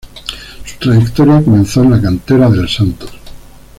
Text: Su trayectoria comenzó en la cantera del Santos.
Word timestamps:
Su 0.65 0.79
trayectoria 0.79 1.43
comenzó 1.43 1.83
en 1.83 1.91
la 1.91 2.01
cantera 2.01 2.49
del 2.49 2.67
Santos. 2.67 3.11